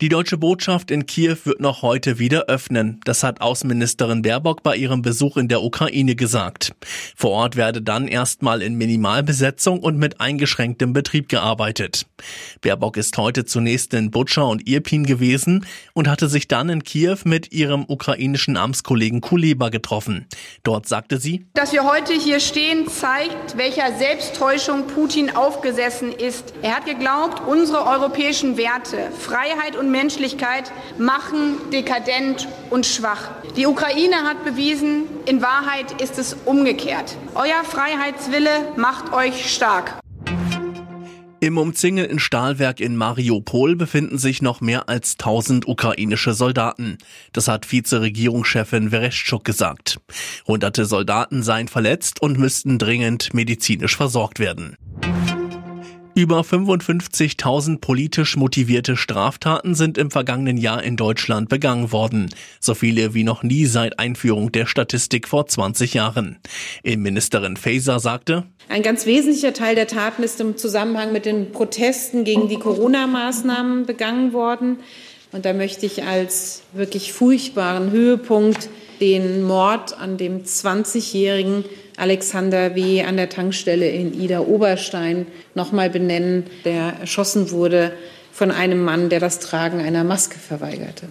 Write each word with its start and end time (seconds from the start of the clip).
Die 0.00 0.08
deutsche 0.08 0.38
Botschaft 0.38 0.90
in 0.90 1.04
Kiew 1.04 1.36
wird 1.44 1.60
noch 1.60 1.82
heute 1.82 2.18
wieder 2.18 2.46
öffnen. 2.46 3.02
Das 3.04 3.22
hat 3.22 3.42
Außenministerin 3.42 4.22
Baerbock 4.22 4.62
bei 4.62 4.74
ihrem 4.74 5.02
Besuch 5.02 5.36
in 5.36 5.48
der 5.48 5.62
Ukraine 5.62 6.14
gesagt. 6.14 6.72
Vor 7.14 7.32
Ort 7.32 7.54
werde 7.56 7.82
dann 7.82 8.08
erstmal 8.08 8.62
in 8.62 8.76
Minimalbesetzung 8.76 9.80
und 9.80 9.98
mit 9.98 10.18
eingeschränktem 10.18 10.94
Betrieb 10.94 11.28
gearbeitet. 11.28 12.06
Baerbock 12.62 12.96
ist 12.96 13.18
heute 13.18 13.44
zunächst 13.44 13.92
in 13.92 14.10
Butscha 14.10 14.40
und 14.40 14.66
Irpin 14.66 15.04
gewesen 15.04 15.66
und 15.92 16.08
hatte 16.08 16.30
sich 16.30 16.48
dann 16.48 16.70
in 16.70 16.82
Kiew 16.82 17.18
mit 17.24 17.52
ihrem 17.52 17.84
ukrainischen 17.86 18.56
Amtskollegen 18.56 19.20
Kuleba 19.20 19.68
getroffen. 19.68 20.26
Dort 20.62 20.88
sagte 20.88 21.18
sie, 21.18 21.44
dass 21.52 21.74
wir 21.74 21.84
heute 21.84 22.14
hier 22.14 22.40
stehen, 22.40 22.88
zeigt, 22.88 23.58
welcher 23.58 23.94
Selbsttäuschung 23.98 24.86
Putin 24.86 25.36
aufgesessen 25.36 26.10
ist. 26.10 26.54
Er 26.62 26.76
hat 26.76 26.86
geglaubt, 26.86 27.46
unsere 27.46 27.86
europäischen 27.86 28.56
Werte, 28.56 29.10
Freiheit 29.18 29.76
und 29.76 29.89
Menschlichkeit 29.90 30.72
machen 30.98 31.56
dekadent 31.72 32.48
und 32.70 32.86
schwach. 32.86 33.30
Die 33.56 33.66
Ukraine 33.66 34.22
hat 34.24 34.44
bewiesen, 34.44 35.04
in 35.26 35.42
Wahrheit 35.42 36.00
ist 36.00 36.18
es 36.18 36.36
umgekehrt. 36.44 37.16
Euer 37.34 37.64
Freiheitswille 37.64 38.72
macht 38.76 39.12
euch 39.12 39.52
stark. 39.52 40.00
Im 41.42 41.56
umzingelten 41.56 42.18
Stahlwerk 42.18 42.80
in 42.80 42.96
Mariupol 42.96 43.74
befinden 43.74 44.18
sich 44.18 44.42
noch 44.42 44.60
mehr 44.60 44.90
als 44.90 45.12
1000 45.12 45.66
ukrainische 45.66 46.34
Soldaten. 46.34 46.98
Das 47.32 47.48
hat 47.48 47.72
Vizeregierungschefin 47.72 48.90
Vereshchuk 48.90 49.42
gesagt. 49.42 50.00
Hunderte 50.46 50.84
Soldaten 50.84 51.42
seien 51.42 51.68
verletzt 51.68 52.20
und 52.20 52.38
müssten 52.38 52.78
dringend 52.78 53.32
medizinisch 53.32 53.96
versorgt 53.96 54.38
werden. 54.38 54.76
Über 56.20 56.42
55.000 56.42 57.80
politisch 57.80 58.36
motivierte 58.36 58.94
Straftaten 58.98 59.74
sind 59.74 59.96
im 59.96 60.10
vergangenen 60.10 60.58
Jahr 60.58 60.82
in 60.82 60.98
Deutschland 60.98 61.48
begangen 61.48 61.92
worden. 61.92 62.28
So 62.60 62.74
viele 62.74 63.14
wie 63.14 63.24
noch 63.24 63.42
nie 63.42 63.64
seit 63.64 63.98
Einführung 63.98 64.52
der 64.52 64.66
Statistik 64.66 65.26
vor 65.26 65.46
20 65.46 65.94
Jahren. 65.94 66.36
Innenministerin 66.82 67.56
Faeser 67.56 68.00
sagte, 68.00 68.44
ein 68.68 68.82
ganz 68.82 69.06
wesentlicher 69.06 69.54
Teil 69.54 69.74
der 69.74 69.86
Taten 69.86 70.22
ist 70.22 70.38
im 70.42 70.58
Zusammenhang 70.58 71.10
mit 71.10 71.24
den 71.24 71.52
Protesten 71.52 72.24
gegen 72.24 72.48
die 72.48 72.58
Corona-Maßnahmen 72.58 73.86
begangen 73.86 74.34
worden. 74.34 74.76
Und 75.32 75.46
da 75.46 75.54
möchte 75.54 75.86
ich 75.86 76.04
als 76.04 76.64
wirklich 76.74 77.14
furchtbaren 77.14 77.92
Höhepunkt 77.92 78.68
den 79.00 79.42
Mord 79.42 79.96
an 79.98 80.16
dem 80.16 80.44
20-jährigen 80.44 81.64
Alexander 81.96 82.74
W. 82.74 83.02
an 83.02 83.16
der 83.16 83.28
Tankstelle 83.28 83.88
in 83.88 84.18
Ida 84.18 84.40
Oberstein 84.40 85.26
nochmal 85.54 85.90
benennen, 85.90 86.44
der 86.64 86.94
erschossen 87.00 87.50
wurde 87.50 87.92
von 88.32 88.50
einem 88.50 88.82
Mann, 88.82 89.08
der 89.08 89.20
das 89.20 89.38
Tragen 89.40 89.80
einer 89.80 90.04
Maske 90.04 90.38
verweigerte. 90.38 91.06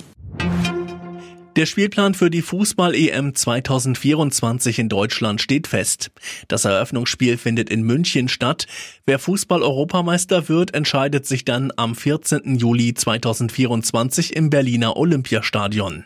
Der 1.55 1.65
Spielplan 1.65 2.13
für 2.13 2.29
die 2.29 2.41
Fußball-EM 2.41 3.35
2024 3.35 4.79
in 4.79 4.87
Deutschland 4.87 5.41
steht 5.41 5.67
fest. 5.67 6.09
Das 6.47 6.63
Eröffnungsspiel 6.63 7.37
findet 7.37 7.69
in 7.69 7.83
München 7.83 8.29
statt. 8.29 8.65
Wer 9.05 9.19
Fußball-Europameister 9.19 10.47
wird, 10.47 10.73
entscheidet 10.73 11.25
sich 11.25 11.43
dann 11.43 11.73
am 11.75 11.95
14. 11.95 12.55
Juli 12.55 12.93
2024 12.93 14.35
im 14.37 14.49
Berliner 14.49 14.95
Olympiastadion. 14.95 16.05